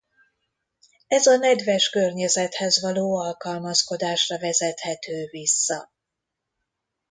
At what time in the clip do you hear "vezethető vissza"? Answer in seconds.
4.39-5.91